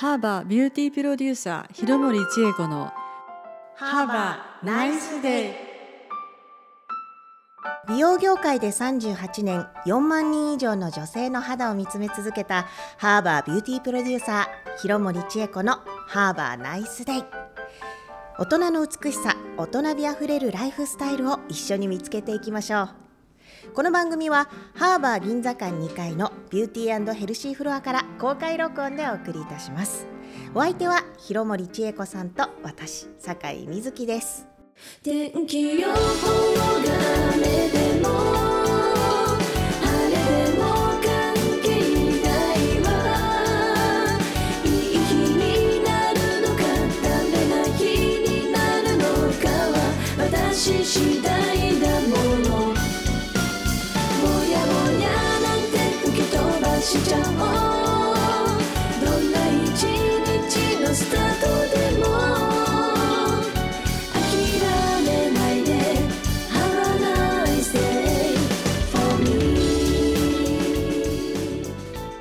[0.00, 2.92] HABA ビューティープロデューサー廣森千恵子の
[3.74, 5.52] HABA NICE DAY
[7.88, 17.24] 美容業界で38年4万人以上の女性の肌を見つめ続けた HABA ビューティープロデューサー廣森千恵子の HABA NICE DAY
[18.38, 23.07] 大人の美しさ大人美あふれるライフスタイルを一緒に見つけていきましょう
[23.74, 30.06] この番組は HABA 銀座館2階のビューティーヘルシーフロアから公開録音でお送りいたします。
[30.54, 34.48] お相手は広森千恵子さんと私酒井瑞希です。
[35.02, 35.98] 天気予報が
[37.34, 38.08] 雨でも
[39.82, 40.16] 晴れ
[40.52, 40.62] でも
[41.00, 41.68] 関係
[42.22, 42.86] ないわ。
[44.64, 46.62] いい日になるのか
[47.02, 47.82] ダメな日
[48.20, 49.76] になるのかは
[50.18, 51.37] 私次第。
[56.98, 57.24] しちゃおう
[59.04, 62.04] どんな一日のスタートでも
[64.14, 64.26] 諦
[65.04, 65.70] めないで
[66.50, 66.82] Have a
[67.46, 68.34] nice day
[68.90, 69.26] for me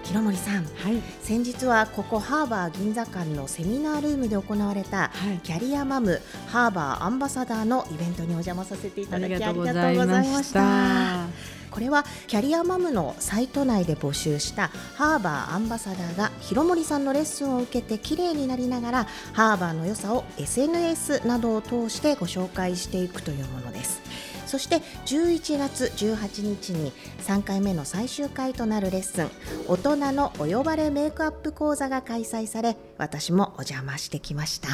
[0.03, 1.02] 広森さんはい。
[1.23, 5.39] 先日はここハーバー銀座間のセミナールームで行われたはい。
[5.39, 9.91] キャリアマムハーバーアンバサダーのイベントにお邪魔させていあただきありがとうござ
[10.23, 19.03] いましたこれはキャリアマムのサイト内で募集したハーバーアンバサダーが広森さんのレッスンを受けて綺麗になりながら
[19.34, 24.02] ハーバーの良さを SNS などを通してご紹介していくというものです。
[24.47, 29.30] そして11月18日に3回目の最終回となるレッスン
[29.67, 34.69] 大人のお呼ばれメイクアップ講座が開催され私もお邪魔してきました。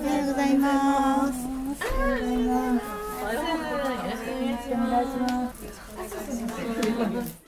[0.00, 1.41] おはようございます。
[7.02, 7.41] Thank you.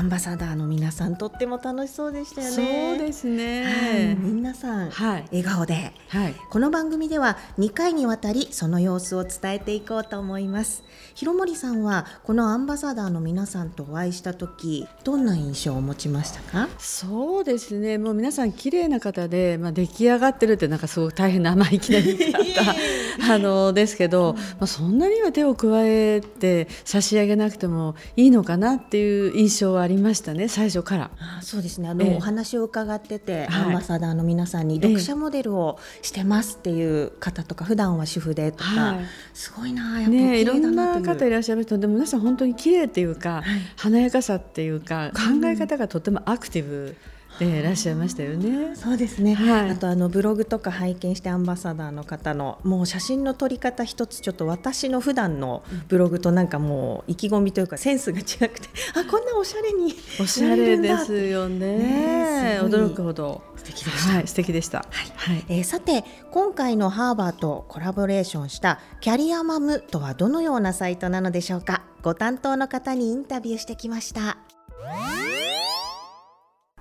[0.00, 3.36] アンバサダーの皆さんとっても楽しそうでしたよそうねですはい。
[3.36, 5.24] ね皆さんはい。
[5.30, 5.92] 笑顔で。
[6.08, 6.34] はい。
[6.48, 10.84] この番組では2回にわたりその様子を伝えていこうと思います。
[11.14, 16.70] 広森さんはこのアンバサダーの皆さんとお会いした時どんな印象を持ちましたか？
[16.78, 17.98] そうですね。
[17.98, 22.74] もう皆さん綺麗な方で、まあ、出来上がってるってなんかすごく大変な生意気な言い方。
[23.34, 31.10] あのですけど、まあ、そんなには手を加えて差し上げなくてもいいのかなっていう印象はありましたね最初から。
[31.18, 31.88] あそうですね。
[31.88, 32.16] あの、ええ。
[32.16, 33.64] お話を伺ってて、はい。
[33.66, 39.04] アンバサダーの皆さんに読者モデルをしてますっていう方とか、普段は主婦でとか、はい。
[39.34, 43.42] すごいなやっぱりね、いろんな方いらっしゃる人でも皆さん本当に綺麗っていうか、
[43.76, 46.96] 華やかさっていうか考え方がとてもアクティブ
[47.40, 48.76] でいらっしゃいましたよね。
[48.76, 49.70] そうですね、はい。
[49.70, 61.78] あとあのブログとか拝見してアンバサダーの方のもう写真の撮り方一つちょっと私の普段のブログとなんかもう意気込みというかセンスが違くて あこんなおしゃれにおしゃれですよね。
[61.78, 63.42] ね驚くほど。
[63.56, 64.14] 素敵でした。
[64.14, 64.78] はい、素敵でした。
[64.78, 71.82] はい、えーさて今回のハーバーとコラボレーションしたキャリアマムとはどのようなサイトなのでしょうか。
[72.02, 74.38] ご担当の方にインタビューしてきました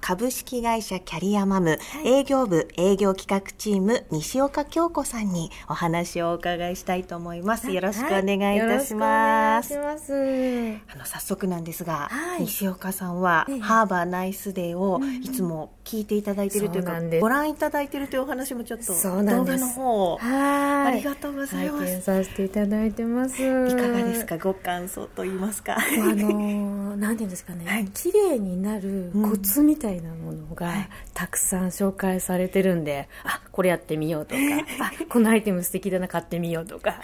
[0.10, 7.70] 株式会社キャリアマム、営業部営業企画チーム西岡京子さんにお話をお伺いしたいと思います。
[7.70, 12.42] よろしくお願いいたします、よろしくお願いしあの早速なんですが、はい。
[12.42, 13.60] 西岡さんは、ええ。
[13.60, 20.18] ハーバーナイスデーをいつも聞いていただいているというか、そうご覧いただいているというお話もちょっと動画の方。
[20.22, 22.02] ありがとうございます。
[22.02, 23.40] させていただいてます。
[23.44, 24.40] いいかがですか？
[24.40, 25.78] ご感想と言いますか？
[25.78, 25.82] あ
[26.16, 27.86] のー、なんていうんですかね、はい。
[27.88, 30.74] 綺麗になるコツみたいなものが
[31.14, 34.42] たくさん紹介されてるんで、あ、これやってみようとか、
[34.82, 37.00] あ、このアイテム素敵だな、買ってみようとか、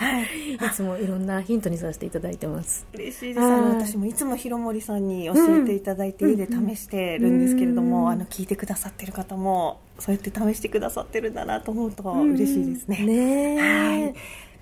[0.61, 0.69] い。
[0.73, 2.85] つもいろんなヒントにさせていただいてます。
[2.93, 3.39] 嬉しいです。
[3.39, 13.59] 私もいつも広森さんに教えていただいて家で試してるんですけれども、あの聞いてくださってる方もそうやって試してくださってるんだなと思うと嬉しいですね、ねえ。
[13.59, 14.15] はい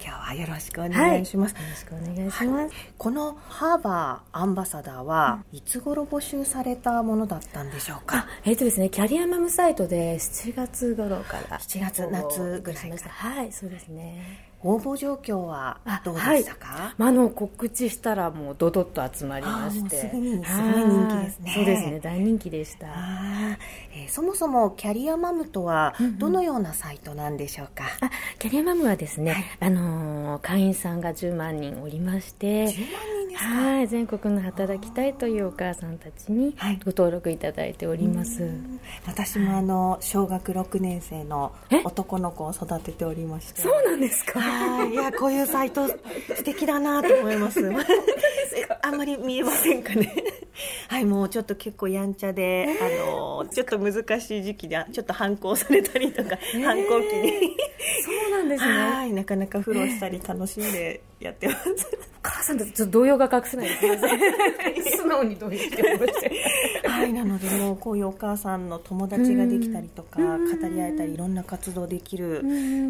[0.04, 2.76] 今日はよろしくお願いします、よろしくお願いします。
[2.98, 11.58] このハーバーアンバサダーはいつ頃募集されたものだったんでしょうか、あ、えっ、とですね、キャリアマムサイトで7月頃から。
[11.58, 13.12] 7月夏ぐらいから。
[13.12, 14.53] はい、そうですね。
[14.64, 19.98] 応募状況はあどうでしたか、まあ、あの告知したらもうドドッと集まりまして。
[20.00, 21.50] すごい人気ですね。
[21.50, 21.54] はい。
[21.56, 22.88] そうですね大人気でした。
[22.88, 33.50] えーそもそもキャリアマムとはどのようなサイトなんでしょうか、あキャリアマムはですね、あのー会員さんが10万人おりまして10万人ですか？
[33.50, 36.76] はい全国の働きたいというお母さんたちにはい。
[36.84, 38.50] ご登録いただいております、
[39.06, 41.82] 私もあの小学6年生のえ？
[41.84, 43.62] 男の子を育てておりまして。
[43.62, 44.40] そうなんですか？
[44.54, 47.60] はいいやこういうサイト素敵だなと思います。
[48.82, 50.14] あんまり見えませんかね？
[50.88, 57.58] はい、もうちょっと結構やんちゃで、あの、ちょっと難しい時期で、ちょっと反抗されたりとか、反抗期に。
[58.04, 58.78] そうなんですね。
[58.78, 62.13] はい、なかなか苦労したり楽しんでやってます。
[62.26, 64.00] お母さんってちょっと動揺が隠せないですね。
[64.98, 66.32] 素直に動揺してまして
[66.88, 72.42] はい、なのでもうこういうお母さんの友達ができたりとか、語り合えたりいろんな活動できる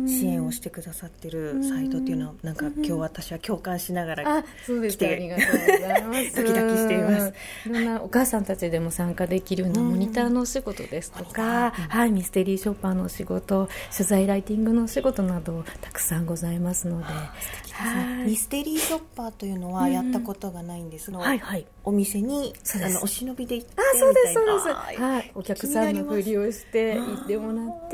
[0.07, 6.35] 支援をしてくださってるサイトっていうのはなんか今日私は共感しながらあそうですかあ来てりがとうございます。
[6.35, 7.33] ドキドキしています。
[7.65, 17.05] いろんなお母さんたちでも参加できるようなモニターのお仕事ですとか、はい、ミステリーショッパーのお仕事取材ライティングのお仕事などたくさんございますので。
[17.05, 18.27] はい。
[18.27, 21.11] ミステリーショッパーというのはやったことがないんです。
[21.11, 21.65] が、はいはい。
[21.83, 22.53] お店に
[22.83, 24.59] あのお忍びで行ってあそうですそうで
[24.95, 27.89] す、はい、お客さんのふりをして行ってもらっ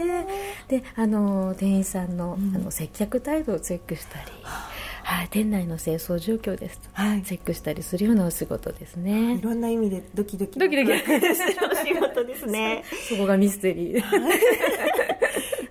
[0.67, 4.25] てであの店員さんの,、あの接客態度をチェックしたり、
[5.03, 7.23] はい、店内の清掃状況ですとか、はい。
[7.23, 10.97] チェックしたりするようなお仕事ですいねろんな意味でドキドキドキドキ。
[10.99, 11.27] してる
[11.71, 12.83] お仕事ですね。
[13.09, 14.03] そこがミステリー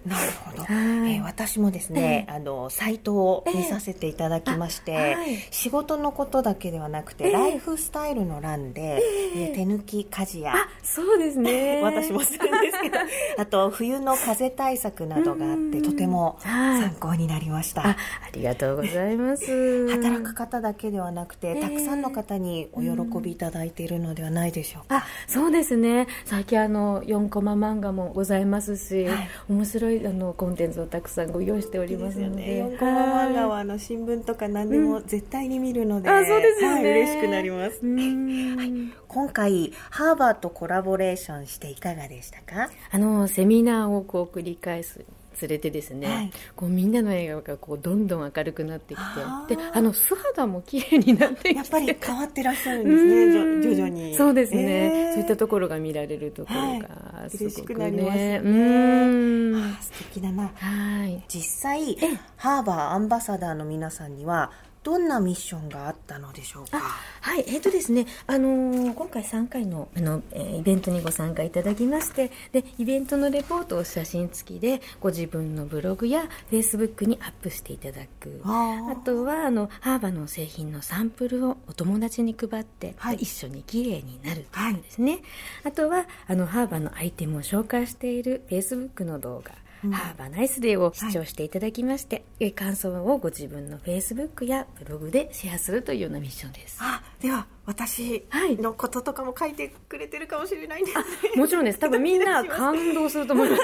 [0.08, 5.36] なるほど、えー私もですね、あのサイトを見させていただきまして、はい。
[5.50, 9.02] 仕事のことだけではなくて、ライフスタイルの欄で、
[9.36, 11.80] えー手抜き家事やあそうですね。
[11.84, 12.98] 私もするんですけど
[13.38, 16.82] あと冬の風対策などがあってとてもはい。
[16.82, 17.96] 参考になりました、ああ
[18.32, 19.88] りがとうございます。
[19.90, 26.06] 働く方だけではなくて、たくさんの方にお喜びいただいているのではないでしょうか、あそうですね。
[26.24, 29.06] 最近あの4コマ漫画もございますし、
[29.48, 32.42] 面白いあのコンテンツをたくさんご用意しておりますので。
[32.62, 32.90] 4コマ
[33.24, 37.80] 漫画はあの新聞とか何でも絶対に見るので、あそうですよね、はい嬉しくなります。
[37.82, 38.92] うん。
[39.06, 42.70] 今回ハーバーとコラボレーションしていかがでしたか？
[42.90, 45.04] あのセミナーをこう繰り返すに
[45.34, 46.32] つれてですね、はい。
[46.56, 49.00] こうみんなの笑顔がこうどんどん明るくなってき
[49.48, 51.54] てであの素肌も綺麗になってきて。
[51.54, 54.16] やっぱり変わってらっしゃるんですね 徐々に。
[54.16, 55.12] そうですね、えー。
[55.12, 56.80] そういったところが見られるところはい。
[56.80, 56.88] が
[57.30, 58.40] す嬉しごくくなりますね。
[58.40, 60.50] ねあ素敵だな。
[60.54, 61.24] はい。
[61.28, 61.96] 実際
[62.36, 64.50] ハーバーアンバサダーの皆さんには
[64.82, 66.78] どんなミッションがあったのでしょうか？
[67.20, 78.40] はい、えーとですね、あのー今回3回のあの、えーイベントにご参加いただきましてでイベントのレポートを写真付きでご自分のブログやフェイスブックにアップしていただく。
[78.44, 83.16] あとはあのハーバの製品のサンプルをお友達に配って、はい。
[83.16, 85.18] 一緒に綺麗になるというのですね、
[85.64, 96.78] あとはあのハーバのアイテムを紹介しているフェイスブックの動画ハーバーナイスデーを視聴していただきまして、え感想をご自分のフェイスブックやブログでシェアするというようなミッションです。
[96.80, 101.04] あでは私はいのこととかも書いてくれてるかもしれないんですね
[101.36, 101.78] もちろんです。
[101.78, 103.62] 多分みんな 感動すると思います。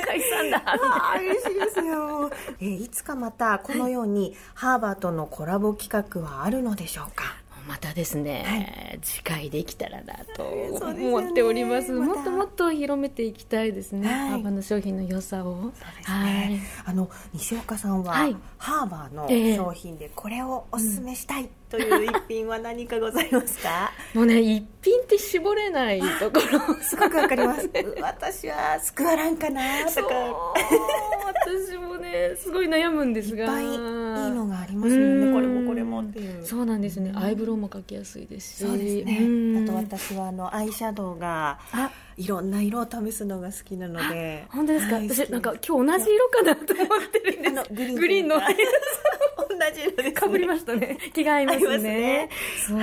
[0.00, 0.62] 酒井さんだ。
[0.66, 2.30] あー嬉しいですよ、
[2.60, 7.24] えーいつかまたこのようにハーバーとのコラボ企画はあるのでしょうか？
[7.68, 11.92] またですね、次回できたらなと思っております。
[11.92, 12.14] また。
[12.14, 14.08] もっともっと広めていきたいですね。
[14.08, 14.30] はい。
[14.30, 15.70] ハーバーの商品の良さを。
[16.24, 18.34] ね、あの西岡さんは、はい。
[18.56, 19.56] ハーバーのええ。
[19.56, 26.74] 商品でこれをおすすめしたいという一品は何かございますか、 もうね、一品って絞れないところ。
[26.80, 27.68] すごくわかります。
[28.00, 30.08] 私はスクワランかなとか。
[31.26, 33.46] 私もね、すごい悩むんですが。
[34.28, 35.32] いのがありますもんね。
[35.32, 36.44] これもこれもっていう。
[36.46, 37.12] そうなんですね。
[37.14, 38.64] アイブロウも描きやすいですし。
[38.64, 39.18] そうですね。
[39.20, 39.64] うん。
[39.64, 41.90] あと私はあのアイシャドウがあ。
[42.18, 44.44] いろんな色を試すのが好きなので。
[44.50, 47.94] 本当ですか、はい私なんか今日同じ色かなと思ってるんです。
[47.94, 48.36] グリーンの。
[49.48, 50.98] 同じ色でかぶりましたね。
[51.14, 51.78] 気が合いますね。
[51.78, 52.28] ね。
[52.66, 52.78] そう。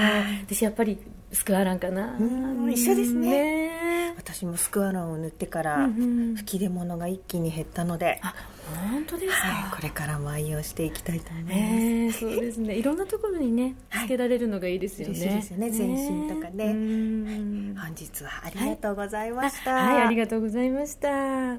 [0.48, 0.98] 私やっぱり
[1.32, 2.16] スクワランかな。
[2.18, 3.30] うん一緒ですね。
[3.30, 4.14] ね。
[4.16, 5.90] 私もスクワランを塗ってから
[6.38, 8.34] 吹き出物が一気に減ったので、あ
[8.92, 12.76] 本当ですか、はい、これからも愛用していきたいと思います、ねえそうですね。
[12.78, 15.70] いろんなところにねつけられるのがいいですよね、嬉しいですよね。
[15.70, 15.90] 全
[16.28, 16.66] 身とかね。
[16.66, 17.76] うん。
[17.78, 20.02] 本日はありがとうございました、はい。
[20.08, 21.58] ありがとうございました。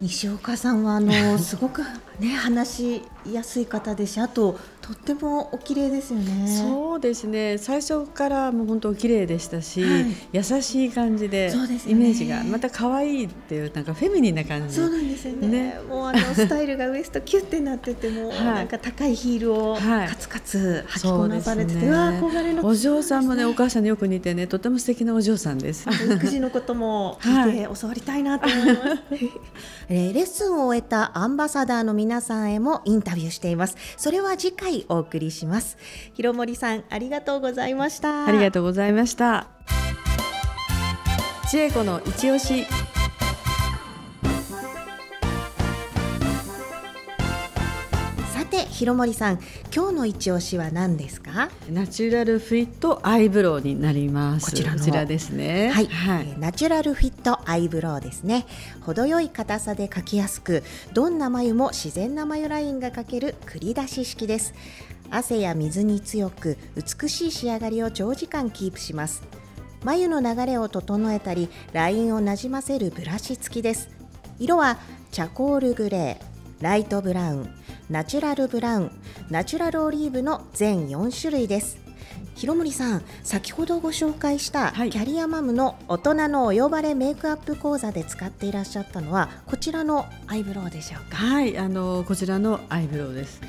[0.00, 1.82] 西 岡さんはあのすごく
[2.18, 6.48] ね話しやすい方ですしあととってもお綺麗ですよね。
[6.48, 7.56] そうですね。
[7.56, 10.06] 最初からもう本当綺麗でしたし、はい。
[10.32, 11.80] 優しい感じでね。
[11.86, 15.46] イメージがまた可愛いっていうなんかフェミニンな感じそうなんですよね。
[15.46, 15.80] ね。
[15.88, 18.44] もうあのスタイルがウエストキュッてなってても、 はい。
[18.44, 20.08] なんか高いヒールをはい。
[20.08, 21.90] カツカツ履きこなされてて、すね。
[21.92, 25.88] わあ憧れのお嬢さんもねお母さんによく似てねとても素敵なお嬢さんです。
[25.88, 29.02] 育児のことも 聞いて教わりたいなと思います、
[29.88, 33.76] えーレッスンを終えたアンバサダーの皆さんへもインタビューしています。
[33.96, 35.76] それは次回お送りします。
[36.14, 38.26] 広森さんありがとうございました。
[38.26, 39.48] ありがとうございました。
[41.50, 42.66] 千恵子の一押し。
[48.52, 49.40] て広森さん
[49.74, 51.48] 今日の一押しは何ですか？
[51.70, 54.50] ナチュラルフィットアイブロウになります。
[54.50, 55.06] こちらの。
[55.06, 55.70] ですね。
[55.70, 56.26] はい、はい。
[56.28, 58.44] えーナチュラルフィットアイブロウですね。
[58.82, 64.52] 程よい硬さで描きやすくどんな眉も自然な眉ラインが描ける繰り出し式です。
[65.10, 69.22] 汗や水に強く美しい仕上がりを長時間キープします。
[69.82, 73.88] 眉の流れを整えたりラインをなじませるブラシ付きです。
[74.38, 74.78] 色は
[75.10, 77.61] チャコールグレーライトブラウン
[77.92, 78.90] ナチュラルブラウン
[79.28, 81.76] ナチュラルオリーブの全4種類です。
[82.34, 84.90] 広森さん先ほどご紹介したはい。
[84.90, 91.18] キャリアマムの大人のお呼ばれメイクアップ講座で使っていらっしゃったのはこちらのアイブロウでしょうか？
[91.18, 93.42] はい、あのこちらのアイブロウです。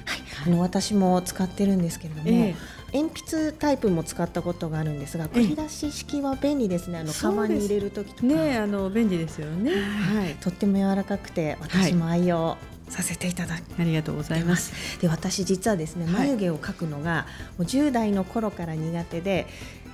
[0.46, 2.54] あの私も使ってるんですけれども、え
[2.92, 5.40] 鉛筆タイプも使ったことがあるんですがええ。
[5.40, 7.00] 繰り出し式は便利ですね。
[7.00, 9.72] あのカバンに入れる時とか、ね、あの便利ですよね。
[9.72, 12.58] はい、とっても柔らかくて私も愛用
[12.90, 15.00] させていただきありがとうございます。
[15.00, 16.14] で私実はですねはい。
[16.30, 17.26] 眉毛を描くのが
[17.58, 19.48] もう10代の頃から苦手で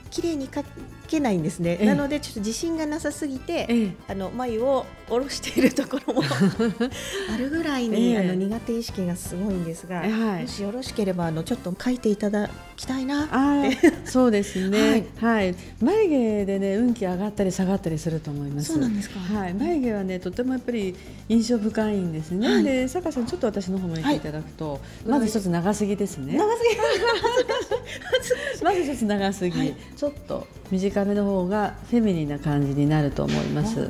[0.09, 0.65] 綺麗に描
[1.07, 1.85] けないんですね、ええ。
[1.85, 3.91] なのでちょっと自信がなさすぎて、ええ。
[4.07, 6.23] あの眉を下ろしているところも
[7.31, 8.19] あるぐらいに、ええ。
[8.19, 10.41] あの苦手意識がすごいんですが、はい。
[10.43, 12.49] もしよろしければあのちょっと描いていただ
[12.79, 13.27] きたいな。
[13.31, 13.75] あー
[14.07, 15.51] そうですね、ははい。
[15.51, 18.73] い眉毛でね運気上がったり下がったりすると思います。
[18.73, 19.19] そうなんですか。
[19.19, 20.95] はい、眉毛はねとてもやっぱり
[21.27, 22.63] 印象深いんですね、はい。
[22.63, 26.37] で坂さんちょっと私の方も見ていただくと、まず一つ長すぎですね。
[26.37, 28.63] 長すぎ。
[28.63, 33.89] まず一つ長すぎ、ちょっと短めの方がフェミニンな感じになると思います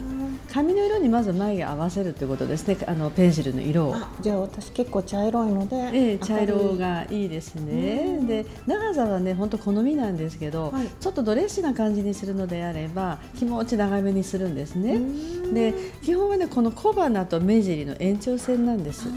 [0.51, 2.77] 髪の色にまず眉毛合わせるということですね。
[2.87, 3.95] あのペンシルの色を。
[3.95, 8.19] あじゃあ私結構茶色いので、ええ、茶色がいいですね。
[8.27, 10.87] で長さはね本当好みなんですけど、はい。
[10.99, 14.99] ちょっとドレッシーな感じにするのであれば気持ち長めにするんですね。
[15.53, 19.07] で基本はねこの小鼻と目尻の延長線なんです。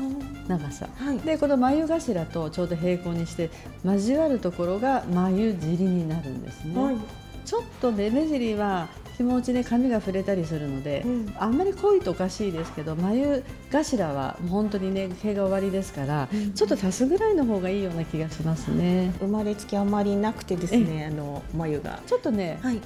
[0.48, 0.88] 長さ。
[0.96, 1.18] はい。
[1.18, 3.50] でこの眉頭とちょうど平行にして
[3.84, 6.78] 交わるところが眉尻になるんですね。
[6.78, 6.96] はい。
[7.44, 11.34] ちょっとね目尻は気持ちね髪が触れたりするので、うん。
[11.38, 19.12] あんまり濃いとおかしいですけど眉頭は本当にね毛が終わりですから、ちょっと足すぐらいの方がいいような気がしますね。
[19.20, 22.00] 生まれつきあまりなくてですねあの眉が。
[22.06, 22.80] ちょっとね、はい。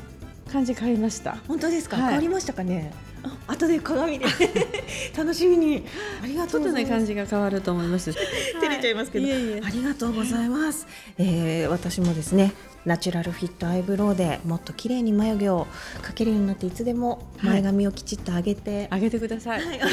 [0.50, 1.38] 感じ変えました。
[1.48, 2.04] 本当ですか、はい。
[2.06, 2.92] 変わりましたかね？
[3.24, 4.26] あ後で鏡で。
[5.16, 5.84] 楽しみに。
[6.22, 6.92] ありがちょっとうございます。
[6.92, 8.12] 感じが変わると思います。
[8.60, 9.62] 照れちゃいますけど、いえいえ。
[9.64, 10.86] ありがとうございます、
[11.18, 12.52] えー、私もですね
[12.86, 15.66] ナチュラルフィットアイブロウでもっと綺麗に眉毛を
[16.02, 19.60] 描けるようになっていつでも前髪をきちっと上げて、あげてください。
[19.78, 19.90] かっ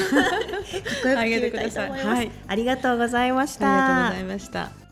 [1.02, 2.32] こよく上げ決めたいと思います、はい。
[2.48, 4.10] ありがとうございました。
[4.10, 4.84] ありがとうございました。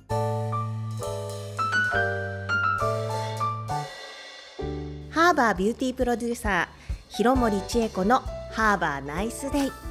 [5.11, 9.90] HABA ビューティープロデューサー廣森千恵子の HABA NICE DAY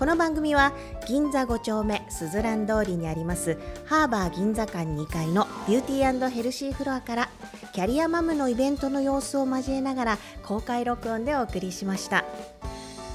[0.00, 0.72] この番組は
[1.06, 7.28] 銀座5丁目すずらん通りにあります HABA 銀座館2階のビューティーヘルシーフロアから
[7.74, 12.24] キャリアマムのイベントの様子を交えながら公開録音でお送りしました。